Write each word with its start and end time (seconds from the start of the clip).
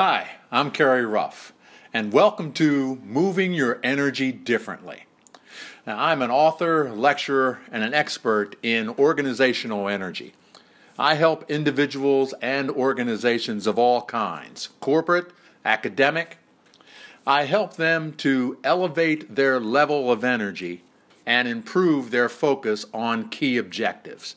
Hi, 0.00 0.28
I'm 0.52 0.70
Kerry 0.70 1.04
Ruff, 1.04 1.52
and 1.92 2.12
welcome 2.12 2.52
to 2.52 3.00
Moving 3.04 3.52
Your 3.52 3.80
Energy 3.82 4.30
Differently. 4.30 5.06
Now, 5.88 5.98
I'm 5.98 6.22
an 6.22 6.30
author, 6.30 6.92
lecturer, 6.92 7.58
and 7.72 7.82
an 7.82 7.94
expert 7.94 8.54
in 8.62 8.90
organizational 8.90 9.88
energy. 9.88 10.34
I 11.00 11.14
help 11.14 11.50
individuals 11.50 12.32
and 12.40 12.70
organizations 12.70 13.66
of 13.66 13.76
all 13.76 14.02
kinds, 14.02 14.68
corporate, 14.78 15.32
academic. 15.64 16.38
I 17.26 17.46
help 17.46 17.74
them 17.74 18.12
to 18.18 18.56
elevate 18.62 19.34
their 19.34 19.58
level 19.58 20.12
of 20.12 20.22
energy 20.22 20.84
and 21.26 21.48
improve 21.48 22.12
their 22.12 22.28
focus 22.28 22.86
on 22.94 23.30
key 23.30 23.56
objectives. 23.56 24.36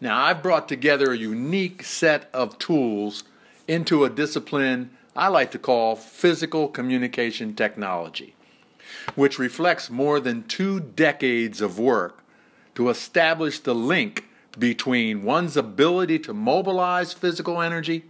Now, 0.00 0.22
I've 0.22 0.44
brought 0.44 0.68
together 0.68 1.10
a 1.10 1.18
unique 1.18 1.82
set 1.82 2.30
of 2.32 2.56
tools 2.58 3.24
into 3.68 4.04
a 4.04 4.10
discipline 4.10 4.90
I 5.16 5.28
like 5.28 5.50
to 5.52 5.58
call 5.58 5.96
physical 5.96 6.68
communication 6.68 7.54
technology, 7.54 8.34
which 9.14 9.38
reflects 9.38 9.88
more 9.88 10.20
than 10.20 10.44
two 10.44 10.78
decades 10.78 11.62
of 11.62 11.78
work 11.78 12.22
to 12.74 12.90
establish 12.90 13.58
the 13.58 13.74
link 13.74 14.28
between 14.58 15.22
one's 15.22 15.56
ability 15.56 16.18
to 16.20 16.34
mobilize 16.34 17.14
physical 17.14 17.62
energy 17.62 18.04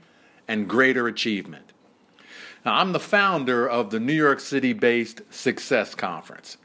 and 0.48 0.68
greater 0.68 1.06
achievement. 1.06 1.72
Now, 2.64 2.74
I'm 2.74 2.92
the 2.92 2.98
founder 2.98 3.68
of 3.68 3.90
the 3.90 4.00
New 4.00 4.12
York 4.12 4.40
City 4.40 4.72
based 4.72 5.22
Success 5.30 5.94
Conference, 5.94 6.56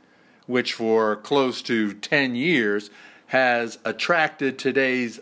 which 0.47 0.73
for 0.73 1.17
close 1.17 1.61
to 1.63 1.93
10 1.93 2.33
years 2.33 2.89
has 3.27 3.77
attracted 3.85 4.57
today's 4.57 5.19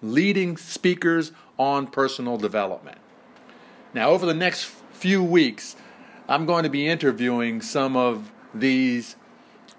leading 0.00 0.56
speakers 0.56 1.32
on 1.58 1.86
personal 1.86 2.38
development. 2.38 2.98
Now, 3.94 4.10
over 4.10 4.24
the 4.24 4.34
next 4.34 4.64
few 4.92 5.22
weeks, 5.22 5.76
I'm 6.26 6.46
going 6.46 6.64
to 6.64 6.70
be 6.70 6.86
interviewing 6.86 7.60
some 7.60 7.94
of 7.94 8.32
these 8.54 9.16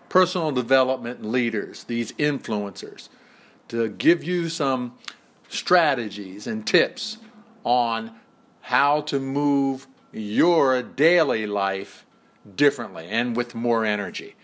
personal 0.08 0.52
development 0.52 1.26
leaders, 1.26 1.86
these 1.86 2.12
influencers, 2.14 3.10
to 3.70 3.90
give 3.90 4.24
you 4.24 4.50
some 4.50 4.94
strategies 5.50 6.46
and 6.46 6.68
tips 6.68 7.18
on 7.64 8.12
how 8.62 9.02
to 9.02 9.20
move 9.20 9.88
your 10.12 10.84
daily 10.84 11.48
life 11.48 12.06
differently 12.56 13.08
and 13.10 13.36
with 13.36 13.56
more 13.56 13.84
energy. 13.84 14.36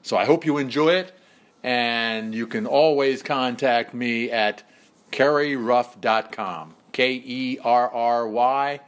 So 0.00 0.16
I 0.16 0.24
hope 0.24 0.46
you 0.46 0.56
enjoy 0.56 0.94
it, 0.94 1.12
and 1.62 2.34
you 2.34 2.46
can 2.46 2.66
always 2.66 3.22
contact 3.22 3.92
me 3.92 4.30
at 4.30 4.62
kerryruff.com. 5.12 6.76
K 6.92 7.22
E 7.24 7.58
R 7.62 7.90
R 7.90 8.26
Y 8.26 8.80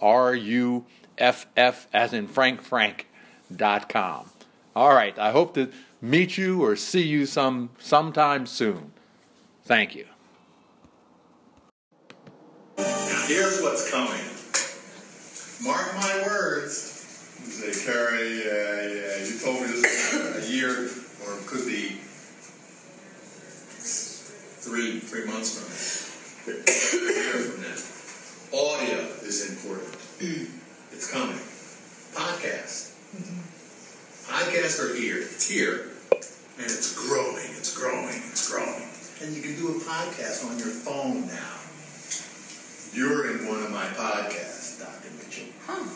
R 0.00 0.34
U 0.34 0.84
F 1.18 1.46
F 1.56 1.86
as 1.92 2.12
in 2.12 2.26
Frank 2.26 2.62
Frank 2.62 3.06
dot 3.54 3.88
com. 3.88 4.30
All 4.74 4.94
right, 4.94 5.18
I 5.18 5.32
hope 5.32 5.54
to 5.54 5.70
meet 6.00 6.38
you 6.38 6.62
or 6.64 6.76
see 6.76 7.02
you 7.02 7.26
some 7.26 7.70
sometime 7.78 8.46
soon. 8.46 8.92
Thank 9.64 9.94
you. 9.94 10.06
Now 12.78 13.24
here's 13.26 13.60
what's 13.60 13.90
coming. 13.90 14.24
Mark 15.62 15.94
my 15.94 16.22
words. 16.26 16.96
Say, 17.42 17.72
Kerry, 17.84 18.42
uh, 18.42 18.52
yeah, 18.94 19.24
you 19.26 19.38
told 19.38 19.60
me 19.60 19.66
this 19.66 20.48
a 20.48 20.50
year 20.50 20.88
or 21.26 21.36
could 21.46 21.66
be 21.66 21.98
three 24.62 25.00
three 25.00 25.24
months 25.26 25.50
from 25.58 25.66
now. 26.54 27.19
Audio 29.30 29.42
is 29.42 29.50
important. 29.50 29.96
It's 30.92 31.08
coming. 31.08 31.38
Podcast. 32.12 32.98
Podcasts 34.26 34.82
are 34.82 34.92
here. 34.92 35.18
It's 35.18 35.48
here. 35.48 35.86
And 36.58 36.66
it's 36.66 36.98
growing. 37.06 37.46
It's 37.56 37.78
growing. 37.78 38.20
It's 38.28 38.50
growing. 38.50 38.82
And 39.22 39.32
you 39.34 39.40
can 39.40 39.54
do 39.54 39.68
a 39.68 39.80
podcast 39.86 40.50
on 40.50 40.58
your 40.58 40.74
phone 40.74 41.28
now. 41.28 41.56
You're 42.92 43.30
in 43.30 43.46
one 43.46 43.62
of 43.62 43.70
my 43.70 43.86
podcasts, 43.94 44.80
Dr. 44.80 45.14
Mitchell. 45.16 45.46
Huh. 45.64 45.88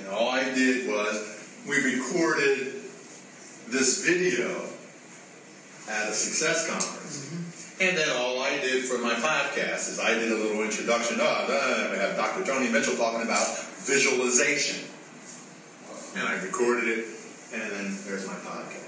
And 0.00 0.08
all 0.12 0.30
I 0.30 0.52
did 0.52 0.88
was 0.90 1.48
we 1.68 1.76
recorded 1.76 2.82
this 3.70 4.04
video 4.04 4.50
at 5.88 6.08
a 6.08 6.12
success 6.12 6.68
conference. 6.68 7.30
Mm-hmm. 7.30 7.43
And 7.80 7.96
then 7.98 8.08
all 8.10 8.40
I 8.40 8.60
did 8.60 8.84
for 8.84 8.98
my 8.98 9.14
podcast 9.14 9.88
is 9.90 9.98
I 9.98 10.14
did 10.14 10.30
a 10.30 10.36
little 10.36 10.62
introduction. 10.62 11.16
Oh, 11.20 11.24
uh, 11.24 11.88
we 11.90 11.98
have 11.98 12.14
Dr. 12.16 12.44
Tony 12.44 12.68
Mitchell 12.68 12.94
talking 12.94 13.22
about 13.22 13.58
visualization. 13.82 14.78
And 16.16 16.28
I 16.28 16.34
recorded 16.40 16.84
it, 16.86 17.06
and 17.52 17.62
then 17.72 17.98
there's 18.06 18.28
my 18.28 18.34
podcast. 18.34 18.78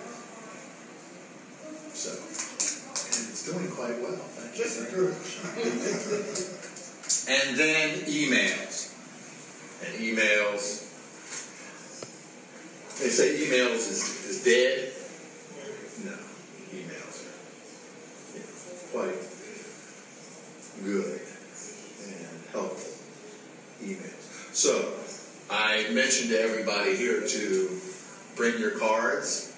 So, 1.94 2.10
and 2.10 3.28
it's 3.32 3.42
doing 3.50 3.69
quite 3.72 3.98
well. 4.00 4.14
Thank 4.14 4.56
you. 4.56 4.64
and 7.34 7.56
then 7.58 7.91
emails. 8.06 8.92
And 9.84 9.94
emails. 9.98 10.84
They 13.00 13.08
say 13.08 13.34
emails 13.34 13.88
is, 13.91 14.25
is 14.26 14.44
dead. 14.44 14.92
No, 16.04 16.12
emails 16.72 17.26
are 17.26 17.34
quite 18.96 19.28
good 20.82 21.20
and 22.08 22.40
helpful 22.50 22.94
emails. 23.84 24.54
So, 24.54 24.94
I 25.50 25.90
mentioned 25.90 26.30
to 26.30 26.40
everybody 26.40 26.96
here 26.96 27.26
to 27.26 27.80
bring 28.36 28.58
your 28.58 28.78
cards 28.78 29.54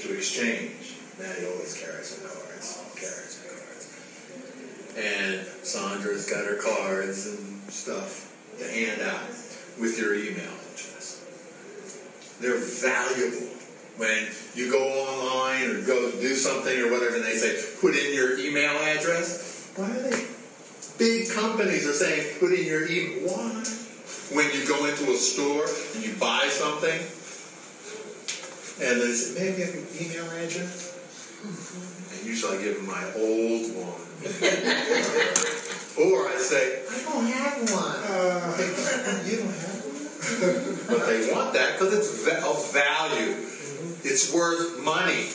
to 0.00 0.16
exchange. 0.16 0.96
Maddie 1.16 1.46
always 1.46 1.80
carries 1.80 2.20
her 2.20 2.28
cards. 2.28 2.82
Carries 2.96 3.40
her 3.44 3.54
cards. 3.54 4.96
And 4.98 5.46
Sandra's 5.64 6.28
got 6.28 6.44
her 6.44 6.56
cards 6.56 7.28
and 7.28 7.70
stuff 7.70 8.34
to 8.58 8.68
hand 8.68 9.00
out 9.00 9.28
with 9.78 9.96
your 9.96 10.14
email 10.16 10.50
address. 10.74 11.22
They're 12.40 12.58
valuable 12.58 13.59
when 14.00 14.32
you 14.54 14.70
go 14.70 14.80
online 14.80 15.68
or 15.68 15.82
go 15.82 16.10
do 16.12 16.34
something 16.34 16.76
or 16.80 16.90
whatever 16.90 17.16
and 17.16 17.24
they 17.24 17.36
say, 17.36 17.52
put 17.82 17.94
in 17.94 18.14
your 18.14 18.38
email 18.38 18.72
address. 18.96 19.70
Why 19.76 19.90
are 19.90 20.10
they? 20.10 20.26
Big 20.96 21.30
companies 21.30 21.86
are 21.86 21.92
saying, 21.92 22.38
put 22.40 22.50
in 22.52 22.64
your 22.64 22.90
email. 22.90 23.28
Why? 23.28 23.62
When 24.32 24.50
you 24.56 24.66
go 24.66 24.86
into 24.86 25.12
a 25.12 25.16
store 25.16 25.66
and 25.94 26.02
you 26.02 26.14
buy 26.14 26.48
something, 26.48 26.98
and 28.80 29.00
they 29.02 29.12
say, 29.12 29.38
maybe 29.38 29.62
I 29.62 29.66
get 29.66 29.74
an 29.76 29.86
email 30.00 30.24
address? 30.24 30.96
Mm-hmm. 31.44 32.16
And 32.16 32.26
usually 32.26 32.56
I 32.56 32.62
give 32.62 32.76
them 32.76 32.86
my 32.86 33.04
old 33.20 33.68
one. 33.76 34.00
or 36.00 36.28
I 36.28 36.36
say, 36.38 36.84
I 36.88 37.02
don't 37.04 37.26
have 37.26 37.68
one. 37.68 38.00
you 39.28 39.36
don't 39.44 39.52
have 39.60 39.76
one? 39.84 39.90
but 40.88 41.06
they 41.06 41.32
want 41.32 41.52
that 41.52 41.78
because 41.78 41.92
it's 41.92 42.26
of 42.44 42.72
value. 42.72 43.50
It's 44.04 44.32
worth 44.32 44.82
money. 44.84 45.28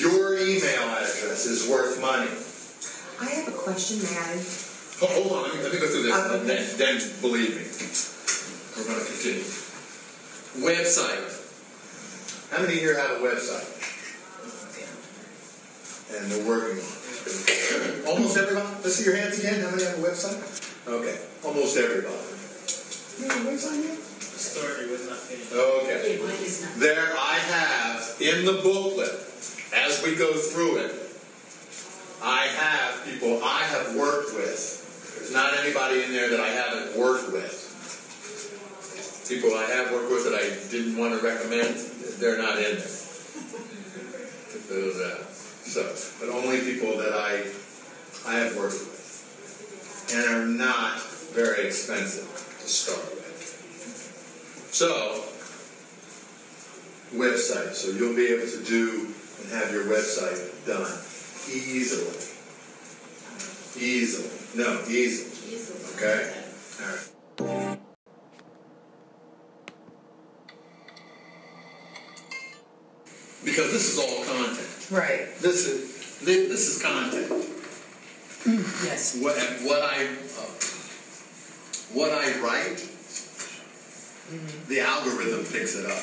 Your 0.00 0.38
email 0.38 0.88
address 0.96 1.46
is 1.46 1.68
worth 1.68 2.00
money. 2.00 2.30
I 3.20 3.30
have 3.34 3.48
a 3.48 3.56
question, 3.56 4.00
Maddie. 4.02 4.44
Oh, 5.02 5.06
hold 5.06 5.32
on, 5.32 5.42
let 5.44 5.54
me, 5.54 5.62
let 5.62 5.72
me 5.72 5.78
go 5.78 5.86
through 5.86 6.02
this. 6.02 6.14
Okay. 6.14 6.46
Then, 6.46 6.64
then 6.76 7.00
believe 7.20 7.56
me, 7.56 7.64
we're 8.76 8.84
going 8.84 9.00
to 9.00 9.06
continue. 9.12 9.44
Website. 10.60 11.36
How 12.50 12.62
many 12.62 12.76
here 12.78 12.98
have 12.98 13.10
a 13.16 13.20
website? 13.20 13.68
And 16.16 16.30
they're 16.30 16.46
working 16.46 16.82
on 16.82 16.84
it. 16.84 18.06
Almost 18.06 18.36
everybody? 18.36 18.68
Let's 18.82 18.96
see 18.96 19.04
your 19.04 19.16
hands 19.16 19.38
again. 19.38 19.60
How 19.60 19.70
many 19.70 19.84
have 19.84 19.98
a 19.98 20.02
website? 20.02 20.40
Okay, 20.88 21.18
almost 21.44 21.76
everybody. 21.76 22.16
You 23.20 23.28
have 23.28 23.46
a 23.46 23.50
website 23.50 23.84
yet? 23.84 24.09
Story 24.40 24.90
was 24.90 25.08
not 25.08 25.18
finished. 25.18 25.52
Okay. 25.52 26.00
Okay, 26.00 26.22
mine 26.22 26.42
is 26.42 26.62
not. 26.62 26.74
There 26.76 27.12
I 27.18 27.38
have 27.52 28.16
in 28.20 28.44
the 28.44 28.54
booklet, 28.62 29.12
as 29.74 30.02
we 30.04 30.16
go 30.16 30.32
through 30.32 30.78
it, 30.78 30.94
I 32.22 32.46
have 32.46 33.04
people 33.04 33.42
I 33.44 33.62
have 33.64 33.96
worked 33.96 34.34
with. 34.34 35.14
There's 35.16 35.32
not 35.32 35.54
anybody 35.58 36.02
in 36.02 36.12
there 36.12 36.28
that 36.30 36.40
I 36.40 36.48
haven't 36.48 36.96
worked 36.98 37.32
with. 37.32 37.68
People 39.28 39.54
I 39.54 39.64
have 39.66 39.92
worked 39.92 40.10
with 40.10 40.24
that 40.24 40.34
I 40.34 40.50
didn't 40.70 40.96
want 40.96 41.18
to 41.18 41.24
recommend, 41.24 41.76
they're 42.18 42.38
not 42.38 42.58
in 42.58 42.76
there. 42.76 42.76
Those, 44.68 45.00
uh, 45.00 45.24
so, 45.64 45.82
but 46.18 46.32
only 46.34 46.60
people 46.60 46.98
that 46.98 47.12
I 47.12 47.46
I 48.26 48.38
have 48.40 48.56
worked 48.56 48.74
with 48.74 49.00
and 50.12 50.26
are 50.34 50.46
not 50.46 51.00
very 51.32 51.66
expensive 51.66 52.26
to 52.60 52.68
start 52.68 52.98
with. 53.10 53.19
So, 54.80 55.22
website. 57.12 57.74
So 57.74 57.90
you'll 57.90 58.16
be 58.16 58.28
able 58.28 58.46
to 58.50 58.64
do 58.64 59.12
and 59.42 59.52
have 59.52 59.70
your 59.74 59.84
website 59.84 60.40
done 60.64 60.88
easily. 61.52 62.16
Easily. 63.76 64.30
No, 64.56 64.80
easily. 64.88 65.58
Okay? 65.96 66.32
All 66.80 67.46
right. 67.46 67.80
Because 73.44 73.72
this 73.72 73.92
is 73.92 73.98
all 73.98 74.24
content. 74.24 74.90
Right. 74.90 75.28
This 75.40 75.66
is 75.66 76.20
this 76.24 76.74
is 76.74 76.82
content. 76.82 77.28
Yes. 78.86 79.18
What, 79.20 79.36
what 79.60 79.82
I 79.82 80.06
uh, 80.06 80.48
what 81.92 82.12
I 82.12 82.40
write 82.40 82.88
the 84.68 84.80
algorithm 84.80 85.44
picks 85.44 85.76
it 85.76 85.86
up. 85.86 85.98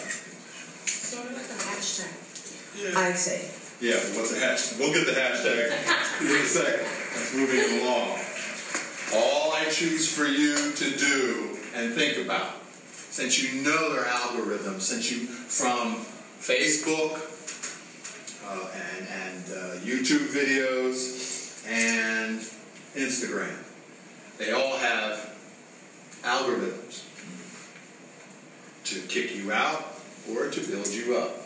Sort 0.85 1.25
of 1.27 1.33
like 1.33 1.45
a 1.45 1.59
hashtag. 1.63 2.95
I 2.95 3.13
say. 3.13 3.50
Yeah, 3.79 3.95
what's 4.18 4.31
the 4.31 4.39
hashtag? 4.39 4.79
We'll 4.79 4.94
get 4.94 5.06
the 5.06 5.13
hashtag 5.13 5.71
in 6.21 6.27
a 6.27 6.45
second. 6.45 6.85
That's 7.13 7.33
moving 7.35 7.59
it 7.59 7.81
along. 7.83 8.19
All 9.15 9.53
I 9.53 9.65
choose 9.69 10.12
for 10.12 10.25
you 10.25 10.56
to 10.74 10.97
do 10.97 11.57
and 11.75 11.94
think 11.94 12.18
about, 12.25 12.56
since 12.91 13.41
you 13.41 13.62
know 13.62 13.94
their 13.94 14.06
algorithm, 14.06 14.79
since 14.79 15.09
you 15.12 15.27
from 15.27 15.95
Facebook 16.41 17.21
uh, 18.47 18.69
and 18.74 19.07
and 19.07 19.44
uh, 19.51 19.79
YouTube 19.79 20.27
videos 20.27 21.65
and 21.69 22.39
Instagram, 22.95 23.56
they 24.38 24.51
all 24.51 24.77
have 24.77 25.35
algorithms 26.24 27.03
to 28.85 29.00
kick 29.07 29.35
you 29.35 29.51
out 29.51 29.83
or 30.31 30.50
to 30.50 30.62
build 30.69 30.88
you 30.88 31.18
up 31.18 31.38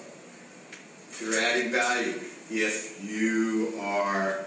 if 1.12 1.22
you're 1.22 1.40
adding 1.40 1.72
value, 1.72 2.20
if 2.50 3.04
you 3.04 3.74
are 3.80 4.46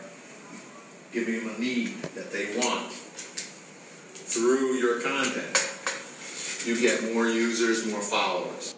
giving 1.12 1.44
them 1.44 1.54
a 1.54 1.58
need 1.60 1.94
that 2.16 2.32
they 2.32 2.56
want 2.58 2.90
through 2.90 4.75
your 4.75 5.00
content, 5.00 5.70
you 6.66 6.81
get 6.81 7.14
more 7.14 7.28
users, 7.28 7.86
more 7.86 8.00
followers. 8.00 8.75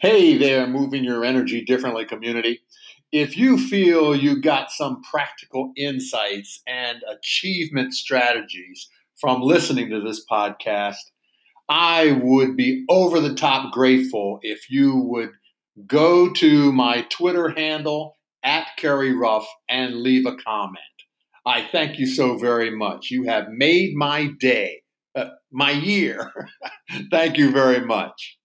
Hey 0.00 0.36
there, 0.36 0.66
moving 0.66 1.02
your 1.02 1.24
energy 1.24 1.64
differently 1.64 2.04
community. 2.04 2.60
If 3.10 3.36
you 3.36 3.58
feel 3.58 4.14
you 4.14 4.40
got 4.40 4.70
some 4.70 5.02
practical 5.02 5.72
insights 5.76 6.62
and 6.66 6.98
achievement 7.10 7.94
strategies 7.94 8.88
from 9.20 9.42
listening 9.42 9.90
to 9.90 10.00
this 10.00 10.24
podcast, 10.30 11.11
I 11.74 12.12
would 12.22 12.54
be 12.54 12.84
over 12.90 13.18
the 13.18 13.34
top 13.34 13.72
grateful 13.72 14.40
if 14.42 14.70
you 14.70 14.94
would 14.94 15.30
go 15.86 16.30
to 16.34 16.70
my 16.70 17.06
Twitter 17.08 17.48
handle 17.48 18.18
at 18.42 18.66
Kerry 18.76 19.14
Ruff 19.14 19.48
and 19.70 20.02
leave 20.02 20.26
a 20.26 20.36
comment. 20.36 20.78
I 21.46 21.66
thank 21.72 21.98
you 21.98 22.04
so 22.04 22.36
very 22.36 22.70
much. 22.70 23.10
You 23.10 23.24
have 23.24 23.48
made 23.48 23.94
my 23.94 24.28
day, 24.38 24.82
uh, 25.16 25.30
my 25.50 25.70
year. 25.70 26.30
thank 27.10 27.38
you 27.38 27.50
very 27.50 27.80
much. 27.80 28.36